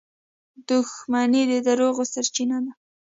[0.69, 2.71] •دښمني د دروغو سرچینه ده.